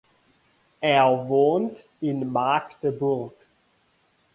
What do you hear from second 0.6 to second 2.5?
Er wohnt in